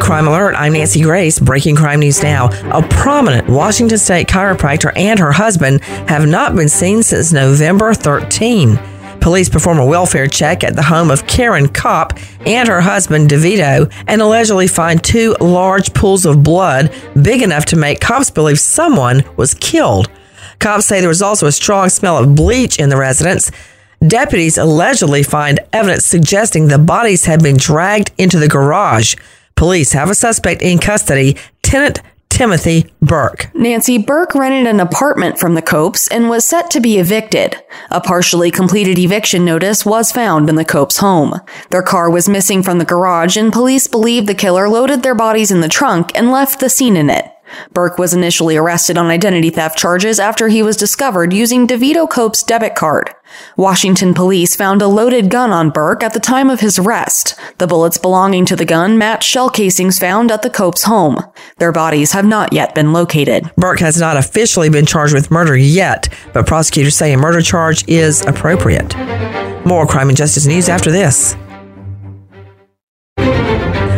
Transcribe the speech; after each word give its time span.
Crime 0.00 0.26
Alert, 0.26 0.54
I'm 0.56 0.74
Nancy 0.74 1.02
Grace. 1.02 1.38
Breaking 1.38 1.76
crime 1.76 2.00
news 2.00 2.22
now. 2.22 2.50
A 2.70 2.82
prominent 2.82 3.48
Washington 3.48 3.96
State 3.96 4.28
chiropractor 4.28 4.92
and 4.96 5.18
her 5.18 5.32
husband 5.32 5.82
have 6.08 6.26
not 6.26 6.54
been 6.54 6.68
seen 6.68 7.02
since 7.02 7.32
November 7.32 7.94
13. 7.94 8.78
Police 9.20 9.48
perform 9.48 9.78
a 9.78 9.86
welfare 9.86 10.26
check 10.26 10.62
at 10.62 10.76
the 10.76 10.82
home 10.82 11.10
of 11.10 11.26
Karen 11.26 11.68
Cope 11.68 12.12
and 12.46 12.68
her 12.68 12.82
husband 12.82 13.30
DeVito 13.30 13.90
and 14.06 14.20
allegedly 14.20 14.68
find 14.68 15.02
two 15.02 15.34
large 15.40 15.94
pools 15.94 16.26
of 16.26 16.42
blood 16.42 16.92
big 17.22 17.40
enough 17.40 17.64
to 17.66 17.76
make 17.76 18.00
cops 18.00 18.30
believe 18.30 18.60
someone 18.60 19.24
was 19.36 19.54
killed. 19.54 20.10
Cops 20.58 20.84
say 20.86 21.00
there 21.00 21.08
was 21.08 21.22
also 21.22 21.46
a 21.46 21.52
strong 21.52 21.88
smell 21.88 22.18
of 22.18 22.34
bleach 22.34 22.78
in 22.78 22.90
the 22.90 22.96
residence. 22.96 23.50
Deputies 24.06 24.58
allegedly 24.58 25.22
find 25.22 25.60
evidence 25.72 26.04
suggesting 26.04 26.68
the 26.68 26.78
bodies 26.78 27.24
had 27.24 27.42
been 27.42 27.56
dragged 27.56 28.10
into 28.18 28.38
the 28.38 28.48
garage. 28.48 29.14
Police 29.56 29.92
have 29.92 30.10
a 30.10 30.14
suspect 30.14 30.62
in 30.62 30.78
custody, 30.78 31.36
tenant 31.62 32.00
Timothy 32.34 32.92
Burke. 33.00 33.48
Nancy 33.54 33.96
Burke 33.96 34.34
rented 34.34 34.66
an 34.66 34.80
apartment 34.80 35.38
from 35.38 35.54
the 35.54 35.62
Copes 35.62 36.08
and 36.08 36.28
was 36.28 36.44
set 36.44 36.68
to 36.72 36.80
be 36.80 36.98
evicted. 36.98 37.56
A 37.92 38.00
partially 38.00 38.50
completed 38.50 38.98
eviction 38.98 39.44
notice 39.44 39.86
was 39.86 40.10
found 40.10 40.48
in 40.48 40.56
the 40.56 40.64
Copes' 40.64 40.96
home. 40.96 41.40
Their 41.70 41.82
car 41.82 42.10
was 42.10 42.28
missing 42.28 42.64
from 42.64 42.78
the 42.78 42.84
garage, 42.84 43.36
and 43.36 43.52
police 43.52 43.86
believe 43.86 44.26
the 44.26 44.34
killer 44.34 44.68
loaded 44.68 45.04
their 45.04 45.14
bodies 45.14 45.52
in 45.52 45.60
the 45.60 45.68
trunk 45.68 46.10
and 46.16 46.32
left 46.32 46.58
the 46.58 46.68
scene 46.68 46.96
in 46.96 47.08
it. 47.08 47.24
Burke 47.72 47.98
was 47.98 48.14
initially 48.14 48.56
arrested 48.56 48.98
on 48.98 49.06
identity 49.06 49.50
theft 49.50 49.78
charges 49.78 50.18
after 50.18 50.48
he 50.48 50.62
was 50.62 50.76
discovered 50.76 51.32
using 51.32 51.66
DeVito 51.66 52.08
Cope's 52.08 52.42
debit 52.42 52.74
card. 52.74 53.10
Washington 53.56 54.14
police 54.14 54.54
found 54.54 54.82
a 54.82 54.86
loaded 54.86 55.30
gun 55.30 55.50
on 55.50 55.70
Burke 55.70 56.02
at 56.02 56.12
the 56.12 56.20
time 56.20 56.50
of 56.50 56.60
his 56.60 56.78
arrest. 56.78 57.34
The 57.58 57.66
bullets 57.66 57.98
belonging 57.98 58.46
to 58.46 58.56
the 58.56 58.64
gun 58.64 58.98
match 58.98 59.24
shell 59.24 59.50
casings 59.50 59.98
found 59.98 60.30
at 60.30 60.42
the 60.42 60.50
Cope's 60.50 60.84
home. 60.84 61.18
Their 61.58 61.72
bodies 61.72 62.12
have 62.12 62.24
not 62.24 62.52
yet 62.52 62.74
been 62.74 62.92
located. 62.92 63.50
Burke 63.56 63.80
has 63.80 63.98
not 63.98 64.16
officially 64.16 64.68
been 64.68 64.86
charged 64.86 65.14
with 65.14 65.30
murder 65.30 65.56
yet, 65.56 66.08
but 66.32 66.46
prosecutors 66.46 66.96
say 66.96 67.12
a 67.12 67.18
murder 67.18 67.40
charge 67.40 67.86
is 67.88 68.24
appropriate. 68.26 68.96
More 69.66 69.86
crime 69.86 70.08
and 70.08 70.16
justice 70.16 70.46
news 70.46 70.68
after 70.68 70.90
this. 70.90 71.36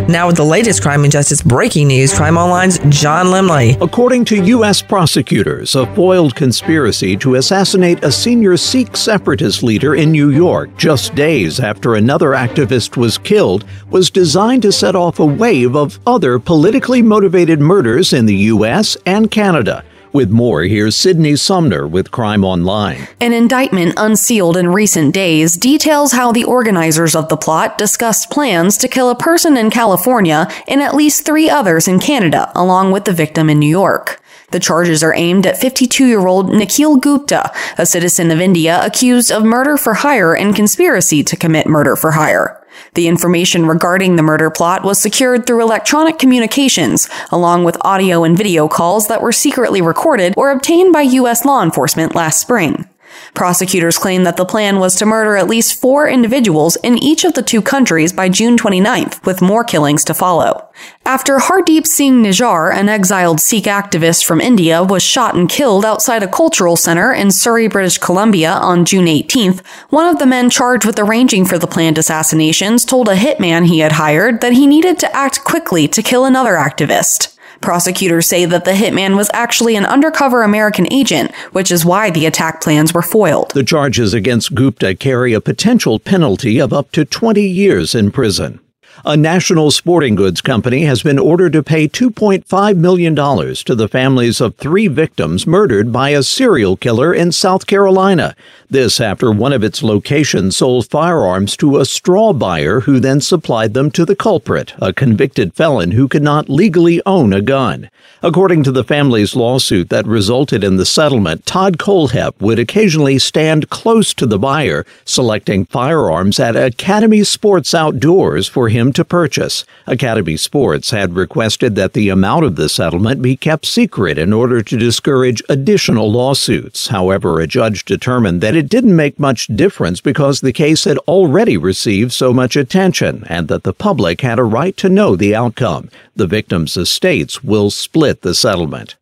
Now, 0.09 0.29
with 0.29 0.37
the 0.37 0.45
latest 0.45 0.83
crime 0.83 1.03
and 1.03 1.11
justice 1.11 1.43
breaking 1.43 1.89
news, 1.89 2.15
Crime 2.15 2.39
Online's 2.39 2.79
John 2.91 3.27
Limley. 3.27 3.77
According 3.83 4.25
to 4.27 4.45
U.S. 4.45 4.81
prosecutors, 4.81 5.75
a 5.75 5.85
foiled 5.97 6.37
conspiracy 6.37 7.17
to 7.17 7.35
assassinate 7.35 8.05
a 8.05 8.13
senior 8.13 8.57
Sikh 8.57 8.97
separatist 8.97 9.65
leader 9.65 9.97
in 9.97 10.13
New 10.13 10.31
York 10.31 10.77
just 10.77 11.17
days 11.17 11.59
after 11.59 11.97
another 11.97 12.31
activist 12.31 12.97
was 12.97 13.19
killed 13.19 13.65
was 13.91 14.09
designed 14.09 14.63
to 14.63 14.71
set 14.71 14.95
off 14.95 15.19
a 15.19 15.27
wave 15.27 15.75
of 15.75 15.99
other 16.07 16.39
politically 16.39 17.03
motivated 17.03 17.59
murders 17.59 18.13
in 18.13 18.27
the 18.27 18.37
U.S. 18.37 18.97
and 19.07 19.29
Canada. 19.29 19.85
With 20.17 20.31
more, 20.31 20.63
here's 20.63 20.97
Sydney 20.97 21.37
Sumner 21.37 21.87
with 21.87 22.11
Crime 22.11 22.43
Online. 22.43 23.07
An 23.21 23.35
indictment 23.35 23.93
unsealed 23.99 24.57
in 24.57 24.69
recent 24.69 25.13
days 25.13 25.59
details 25.59 26.13
how 26.13 26.33
the 26.33 26.45
organizers 26.45 27.15
of 27.15 27.29
the 27.29 27.37
plot 27.37 27.77
discussed 27.77 28.31
plans 28.31 28.79
to 28.79 28.89
kill 28.89 29.11
a 29.11 29.15
person 29.15 29.59
in 29.59 29.69
California 29.69 30.49
and 30.69 30.83
at 30.83 30.97
least 30.97 31.27
three 31.27 31.51
others 31.51 31.87
in 31.87 32.01
Canada, 32.01 32.51
along 32.55 32.93
with 32.93 33.05
the 33.05 33.13
victim 33.13 33.51
in 33.51 33.59
New 33.59 33.69
York. 33.69 34.19
The 34.53 34.59
charges 34.59 35.03
are 35.03 35.13
aimed 35.13 35.47
at 35.47 35.59
52 35.59 36.07
year 36.07 36.27
old 36.27 36.49
Nikhil 36.49 36.97
Gupta, 36.97 37.53
a 37.77 37.85
citizen 37.85 38.31
of 38.31 38.41
India 38.41 38.83
accused 38.83 39.31
of 39.31 39.45
murder 39.45 39.77
for 39.77 39.93
hire 39.93 40.35
and 40.35 40.57
conspiracy 40.57 41.25
to 41.25 41.37
commit 41.37 41.67
murder 41.67 41.95
for 41.95 42.13
hire. 42.13 42.66
The 42.97 43.09
information 43.09 43.67
regarding 43.67 44.17
the 44.17 44.23
murder 44.23 44.49
plot 44.49 44.83
was 44.83 44.99
secured 44.99 45.47
through 45.47 45.61
electronic 45.61 46.19
communications, 46.19 47.11
along 47.31 47.65
with 47.65 47.77
audio 47.83 48.25
and 48.25 48.35
video 48.35 48.69
calls 48.69 49.09
that 49.09 49.21
were 49.21 49.33
secretly 49.33 49.83
recorded 49.83 50.33
or 50.35 50.51
obtained 50.51 50.95
by 50.95 51.03
U.S. 51.03 51.45
law 51.45 51.63
enforcement 51.63 52.15
last 52.15 52.41
spring. 52.41 52.89
Prosecutors 53.35 53.99
claim 53.99 54.25
that 54.25 54.37
the 54.37 54.45
plan 54.45 54.79
was 54.79 54.95
to 54.97 55.07
murder 55.07 55.37
at 55.37 55.49
least 55.49 55.81
four 55.81 56.09
individuals 56.09 56.77
in 56.77 56.99
each 56.99 57.25
of 57.25 57.35
the 57.35 57.43
two 57.43 57.61
countries 57.61 58.13
by 58.13 58.29
June 58.29 58.57
29th, 58.57 59.25
with 59.27 59.43
more 59.43 59.65
killings 59.65 60.05
to 60.05 60.15
follow. 60.15 60.69
After 61.05 61.39
Hardeep 61.39 61.87
Singh 61.87 62.23
Nijjar, 62.23 62.75
an 62.75 62.89
exiled 62.89 63.41
Sikh 63.41 63.65
activist 63.65 64.25
from 64.25 64.41
India, 64.41 64.83
was 64.83 65.03
shot 65.03 65.35
and 65.35 65.49
killed 65.49 65.85
outside 65.85 66.23
a 66.23 66.29
cultural 66.29 66.77
center 66.77 67.13
in 67.13 67.31
Surrey, 67.31 67.69
British 67.69 67.99
Columbia 67.99 68.53
on 68.53 68.85
June 68.85 69.07
18th, 69.07 69.65
one 69.91 70.07
of 70.07 70.19
the 70.19 70.27
men 70.27 70.51
charged 70.51 70.85
with 70.85 70.99
arranging 70.99 71.45
for 71.45 71.59
the 71.59 71.67
planned 71.67 71.99
assassinations 71.99 72.85
told 72.85 73.09
a 73.09 73.17
hitman 73.17 73.67
he 73.67 73.79
had 73.79 73.93
hired 73.93 74.41
that 74.41 74.53
he 74.53 74.67
needed 74.67 74.99
to 74.99 75.17
act 75.17 75.45
quickly 75.45 75.87
to 75.89 76.03
kill 76.03 76.25
another 76.25 76.55
activist. 76.55 77.36
Prosecutors 77.61 78.27
say 78.27 78.45
that 78.45 78.65
the 78.65 78.73
hitman 78.73 79.17
was 79.17 79.31
actually 79.33 79.77
an 79.77 79.87
undercover 79.87 80.43
American 80.43 80.93
agent, 80.93 81.35
which 81.53 81.71
is 81.71 81.85
why 81.85 82.11
the 82.11 82.27
attack 82.27 82.61
plans 82.61 82.93
were 82.93 83.03
foiled. 83.03 83.51
The 83.53 83.65
charges 83.65 84.15
against 84.15 84.55
Gupta 84.55 84.95
carry 84.95 85.33
a 85.33 85.41
potential 85.41 85.99
penalty 85.99 86.61
of 86.61 86.73
up 86.73 86.93
to 86.93 87.05
20 87.05 87.41
years 87.41 87.95
in 87.95 88.11
prison. 88.11 88.61
A 89.09 89.17
national 89.17 89.71
sporting 89.71 90.17
goods 90.17 90.41
company 90.41 90.83
has 90.83 91.05
been 91.05 91.17
ordered 91.17 91.53
to 91.53 91.63
pay 91.63 91.87
$2.5 91.87 92.77
million 92.77 93.15
to 93.15 93.75
the 93.77 93.87
families 93.87 94.41
of 94.41 94.57
three 94.57 94.89
victims 94.89 95.47
murdered 95.47 95.93
by 95.93 96.09
a 96.09 96.25
serial 96.25 96.77
killer 96.77 97.15
in 97.15 97.31
South 97.31 97.69
Carolina. 97.69 98.35
This 98.69 99.01
after 99.01 99.31
one 99.31 99.53
of 99.53 99.63
its 99.63 99.85
locations 99.85 100.57
sold 100.57 100.91
firearms 100.91 101.57
to 101.59 101.79
a 101.79 101.85
straw 101.85 102.33
buyer 102.33 102.81
who 102.81 102.99
then 102.99 103.21
supplied 103.21 103.75
them 103.75 103.93
to 103.93 104.05
the 104.05 104.17
culprit, 104.17 104.75
a 104.83 104.93
convicted 104.93 105.55
felon 105.55 105.93
who 105.93 106.09
could 106.09 106.25
not 106.25 106.49
legally 106.49 107.01
own 107.07 107.33
a 107.33 107.41
gun. 107.41 107.89
According 108.25 108.65
to 108.65 108.73
the 108.73 108.83
family's 108.83 109.37
lawsuit 109.37 109.89
that 109.91 110.07
resulted 110.07 110.65
in 110.65 110.79
the 110.79 110.87
settlement, 110.87 111.47
Todd 111.47 111.79
Kohlhepp 111.79 112.41
would 112.41 112.59
occasionally 112.59 113.21
stand 113.21 113.71
close 113.71 114.13
to 114.15 114.27
the 114.27 114.39
buyer, 114.39 114.85
selecting 115.05 115.65
firearms 115.67 116.41
at 116.41 116.57
Academy 116.57 117.23
Sports 117.23 117.73
Outdoors 117.73 118.49
for 118.49 118.69
him 118.69 118.93
to 118.97 119.05
purchase. 119.05 119.65
Academy 119.87 120.37
Sports 120.37 120.91
had 120.91 121.15
requested 121.15 121.77
that 121.77 121.93
the 121.93 122.09
amount 122.09 122.45
of 122.45 122.57
the 122.57 122.69
settlement 122.69 123.23
be 123.23 123.37
kept 123.37 123.65
secret 123.65 124.19
in 124.19 124.33
order 124.33 124.63
to 124.63 124.77
discourage 124.77 125.43
additional 125.49 126.11
lawsuits. 126.11 126.89
However, 126.89 127.41
a 127.41 127.47
judge 127.47 127.85
determined 127.85 128.41
that 128.41 128.57
it 128.57 128.69
didn't 128.69 128.97
make 128.97 129.21
much 129.21 129.47
difference 129.47 130.01
because 130.01 130.41
the 130.41 130.53
case 130.53 130.85
had 130.85 130.99
already 131.07 131.57
received 131.57 132.13
so 132.13 132.33
much 132.33 132.57
attention 132.57 133.25
and 133.29 133.49
that 133.49 133.63
the 133.63 133.73
public 133.73 134.23
had 134.23 134.39
a 134.39 134.45
right 134.45 134.77
to 134.79 134.89
know 134.89 135.15
the 135.15 135.35
outcome. 135.35 135.91
The 136.17 136.27
victims' 136.27 136.77
estates 136.77 137.45
will 137.45 137.71
split 137.71 138.23
the 138.23 138.35
settlement. 138.35 138.97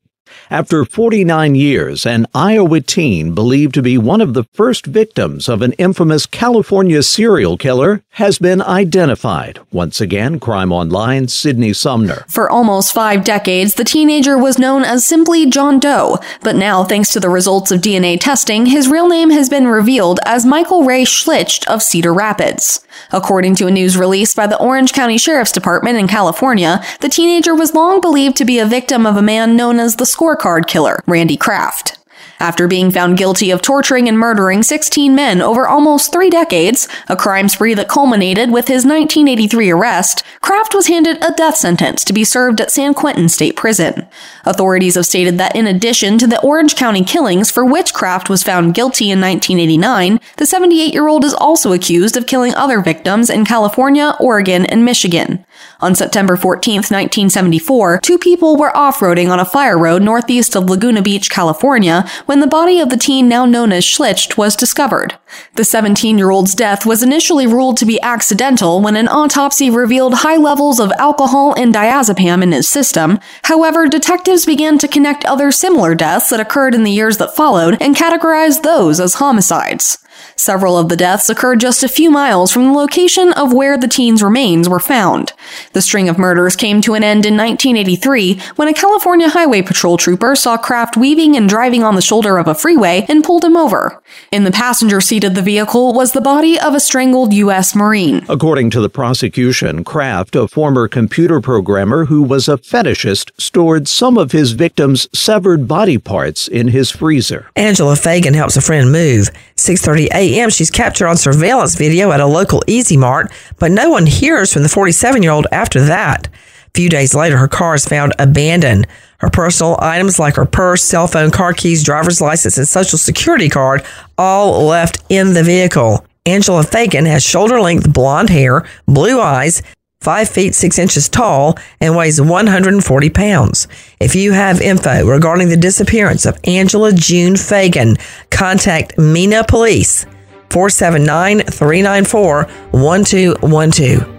After 0.51 0.85
49 0.85 1.55
years, 1.55 2.05
an 2.05 2.27
Iowa 2.35 2.83
teen 2.83 3.35
believed 3.35 3.75
to 3.75 3.83
be 3.83 3.97
one 3.97 4.21
of 4.21 4.35
the 4.35 4.45
first 4.53 4.85
victims 4.85 5.49
of 5.49 5.63
an 5.63 5.73
infamous 5.75 6.27
California 6.27 7.03
serial 7.03 7.57
killer 7.57 8.03
has 8.11 8.39
been 8.39 8.61
identified. 8.61 9.59
Once 9.73 10.03
again, 10.03 10.39
Crime 10.39 10.71
Online, 10.71 11.29
Sydney 11.29 11.73
Sumner. 11.73 12.27
For 12.29 12.51
almost 12.51 12.93
five 12.93 13.25
decades, 13.25 13.75
the 13.75 13.85
teenager 13.85 14.37
was 14.37 14.59
known 14.59 14.85
as 14.85 15.07
simply 15.07 15.47
John 15.47 15.81
Doe, 15.81 16.19
but 16.43 16.57
now, 16.57 16.85
thanks 16.85 17.11
to 17.13 17.21
the 17.21 17.31
results 17.31 17.71
of 17.71 17.81
DNA 17.81 18.21
testing, 18.21 18.67
his 18.67 18.89
real 18.89 19.09
name 19.09 19.31
has 19.31 19.49
been 19.49 19.67
revealed 19.67 20.21
as 20.27 20.45
Michael 20.45 20.85
Ray 20.85 21.05
Schlicht 21.05 21.67
of 21.67 21.83
Cedar 21.83 22.13
Rapids. 22.13 22.87
According 23.13 23.57
to 23.57 23.67
a 23.67 23.71
news 23.71 23.97
release 23.97 24.35
by 24.35 24.47
the 24.47 24.59
Orange 24.59 24.93
County 24.93 25.19
Sheriff's 25.19 25.53
Department 25.53 25.99
in 25.99 26.07
California, 26.07 26.83
the 27.01 27.09
teenager 27.09 27.55
was 27.55 27.75
long 27.75 28.01
believed 28.01 28.37
to 28.37 28.45
be 28.45 28.59
a 28.59 28.67
victim 28.67 29.07
of 29.07 29.17
a 29.17 29.23
man 29.23 29.57
known 29.57 29.81
as 29.81 29.97
the 29.97 30.07
scorecard 30.45 30.67
killer, 30.67 31.01
Randy 31.07 31.37
Kraft. 31.37 31.99
After 32.41 32.67
being 32.67 32.91
found 32.91 33.17
guilty 33.17 33.51
of 33.51 33.63
torturing 33.63 34.09
and 34.09 34.19
murdering 34.19 34.63
16 34.63 35.15
men 35.15 35.41
over 35.41 35.69
almost 35.69 36.13
three 36.13 36.29
decades, 36.29 36.89
a 37.09 37.17
crime 37.17 37.49
spree 37.49 37.75
that 37.75 37.89
culminated 37.89 38.51
with 38.51 38.67
his 38.67 38.85
1983 38.85 39.71
arrest, 39.71 40.25
Kraft 40.41 40.75
was 40.75 40.89
handed 40.89 41.23
a 41.23 41.33
death 41.33 41.57
sentence 41.57 42.05
to 42.05 42.13
be 42.13 42.25
served 42.25 42.61
at 42.61 42.73
San 42.73 42.93
Quentin 42.93 43.29
State 43.29 43.57
Prison. 43.57 44.07
Authorities 44.45 44.97
have 44.97 45.07
stated 45.07 45.39
that 45.39 45.55
in 45.55 45.67
addition 45.67 46.19
to 46.19 46.27
the 46.27 46.41
Orange 46.43 46.75
County 46.75 47.05
killings 47.05 47.51
for 47.51 47.65
which 47.65 47.95
Kraft 47.95 48.29
was 48.29 48.43
found 48.43 48.75
guilty 48.75 49.11
in 49.11 49.21
1989, 49.21 50.21
the 50.37 50.47
78 50.47 50.93
year 50.93 51.09
old 51.09 51.25
is 51.25 51.35
also 51.35 51.73
accused 51.73 52.17
of 52.17 52.27
killing 52.27 52.55
other 52.55 52.81
victims 52.81 53.31
in 53.31 53.45
California, 53.45 54.17
Oregon, 54.19 54.67
and 54.67 54.85
Michigan. 54.85 55.45
On 55.81 55.95
September 55.95 56.37
14, 56.37 56.77
1974, 56.77 58.01
two 58.01 58.19
people 58.19 58.57
were 58.57 58.75
off-roading 58.77 59.29
on 59.29 59.41
a 59.41 59.45
fire 59.45 59.79
road 59.79 60.03
northeast 60.03 60.57
of 60.57 60.71
Laguna 60.71 61.03
Beach, 61.03 61.29
California, 61.29 62.09
when 62.27 62.41
the 62.41 62.47
body 62.47 62.81
of 62.81 62.89
the 62.89 62.97
teen 62.97 63.29
now 63.29 63.45
known 63.45 63.73
as 63.73 63.85
Schlicht 63.85 64.37
was 64.37 64.57
discovered. 64.57 65.19
The 65.57 65.63
17-year-old's 65.63 66.55
death 66.55 66.87
was 66.87 67.03
initially 67.03 67.47
ruled 67.47 67.77
to 67.79 67.87
be 67.87 68.01
accidental 68.01 68.81
when 68.81 68.97
an 68.97 69.09
autopsy 69.09 69.69
revealed 69.69 70.15
high 70.15 70.37
levels 70.37 70.81
of 70.81 70.93
alcohol 70.93 71.55
and 71.57 71.75
diazepam 71.75 72.43
in 72.43 72.53
his 72.53 72.69
system. 72.69 73.19
However, 73.43 73.87
detectives 73.87 74.47
began 74.47 74.79
to 74.79 74.89
connect 74.89 75.25
other 75.25 75.51
similar 75.51 75.95
deaths 75.95 76.31
that 76.31 76.41
occurred 76.41 76.75
in 76.75 76.85
the 76.85 76.91
years 76.91 77.19
that 77.19 77.37
followed 77.37 77.77
and 77.81 77.97
categorized 77.97 78.63
those 78.63 79.01
as 79.01 79.15
homicides. 79.15 79.99
Several 80.37 80.77
of 80.77 80.89
the 80.89 80.97
deaths 80.97 81.31
occurred 81.31 81.61
just 81.61 81.83
a 81.83 81.89
few 81.89 82.11
miles 82.11 82.51
from 82.51 82.65
the 82.65 82.73
location 82.73 83.33
of 83.33 83.53
where 83.53 83.79
the 83.79 83.89
teen's 83.89 84.23
remains 84.23 84.69
were 84.69 84.81
found. 84.81 85.33
The 85.73 85.83
string 85.83 86.09
of 86.09 86.19
murders 86.19 86.57
came 86.57 86.81
to 86.83 86.95
an 86.95 87.05
end 87.05 87.25
in 87.27 87.37
1983 87.37 88.41
when 88.57 88.69
a 88.69 88.75
California 88.75 89.29
Highway 89.29 89.63
Patrol 89.63 89.97
trooper 89.97 90.35
saw 90.35 90.57
Kraft 90.57 90.97
weaving 90.97 91.37
and 91.37 91.49
driving 91.49 91.83
on 91.83 91.95
the 91.95 92.03
shoulder 92.03 92.39
of 92.39 92.49
a 92.49 92.55
freeway 92.55 93.07
and 93.09 93.25
pulled 93.25 93.45
him 93.45 93.57
over. 93.57 94.03
In 94.31 94.45
the 94.45 94.51
passenger 94.51 95.01
seat 95.01 95.25
of 95.25 95.35
the 95.35 95.43
vehicle 95.43 95.93
was 95.93 96.13
the 96.13 96.21
body 96.21 96.59
of 96.59 96.75
a 96.75 96.81
strangled 96.81 97.33
U.S. 97.33 97.75
Marine. 97.75 98.25
According 98.29 98.71
to 98.71 98.81
the 98.81 98.89
prosecution, 98.89 99.85
Kraft, 99.85 100.37
a 100.37 100.49
former 100.49 100.89
computer 100.89 101.41
programmer 101.41 102.07
who 102.07 102.23
was 102.23 102.49
a 102.49 102.57
fetishist, 102.59 103.31
stored 103.39 103.89
some 103.89 104.19
of 104.19 104.33
his 104.33 104.53
victims' 104.53 105.09
severed 105.13 105.67
body 105.69 105.99
parts 105.99 106.49
in 106.49 106.69
his 106.69 106.91
freezer. 106.91 107.51
Angela 107.57 107.97
Fagan 107.97 108.35
helps 108.35 108.57
a 108.57 108.61
friend 108.61 108.93
move. 108.93 109.31
6:30 109.57 110.09
a.m. 110.15 110.51
she's 110.51 110.71
captured 110.71 111.09
on 111.09 111.17
surveillance 111.17 111.75
video 111.75 112.13
at 112.13 112.21
a 112.21 112.27
local 112.27 112.63
E-Z 112.67 112.97
Mart, 112.97 113.31
but 113.59 113.71
no 113.71 113.91
one 113.91 114.07
hears 114.07 114.53
from 114.53 114.63
the 114.63 114.69
47-year-old 114.69 115.47
after 115.53 115.81
that. 115.85 116.29
A 116.29 116.31
few 116.75 116.89
days 116.89 117.15
later, 117.15 117.37
her 117.37 117.49
car 117.49 117.75
is 117.75 117.85
found 117.85 118.15
abandoned. 118.19 118.87
Her 119.19 119.31
personal 119.31 119.77
items 119.81 120.19
like 120.19 120.37
her 120.37 120.45
purse, 120.45 120.83
cell 120.83 121.07
phone, 121.07 121.31
car 121.31 121.53
keys, 121.53 121.85
driver's 121.85 122.21
license, 122.21 122.59
and 122.59 122.67
social 122.67 122.99
security 122.99 123.49
card 123.49 123.85
all 124.19 124.65
left 124.65 125.03
in 125.09 125.35
the 125.35 125.43
vehicle. 125.43 126.05
Angela 126.27 126.63
Fagan 126.63 127.05
has 127.07 127.23
shoulder 127.23 127.61
length 127.61 127.93
blonde 127.93 128.31
hair, 128.31 128.67
blue 128.87 129.21
eyes, 129.21 129.63
5 130.05 130.29
feet 130.29 130.55
6 130.55 130.79
inches 130.79 131.09
tall, 131.09 131.57
and 131.81 131.97
weighs 131.97 132.21
140 132.21 133.11
pounds. 133.11 133.67
If 133.99 134.15
you 134.15 134.33
have 134.33 134.61
info 134.61 135.07
regarding 135.07 135.49
the 135.49 135.57
disappearance 135.57 136.27
of 136.27 136.39
Angela 136.45 136.93
June 136.93 137.37
Fagan, 137.37 137.97
contact 138.31 138.99
Mena 138.99 139.45
Police 139.45 140.05
479 140.51 141.41
394 141.41 142.45
1212. 142.71 144.11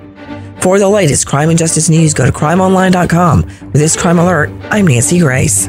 For 0.62 0.80
the 0.80 0.90
latest 0.90 1.28
crime 1.28 1.50
and 1.50 1.60
justice 1.60 1.90
news, 1.90 2.16
go 2.16 2.26
to 2.26 2.32
crimeonline.com. 2.32 3.44
With 3.44 3.74
this 3.74 3.96
crime 3.96 4.18
alert, 4.18 4.50
I'm 4.72 4.88
Nancy 4.88 5.20
Grace. 5.20 5.68